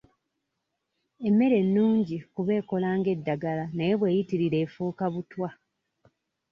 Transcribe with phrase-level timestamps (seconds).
[1.27, 5.49] Emmere nnungi kuba ekola ng'eddagala naye bweyitirira efuuka butwa.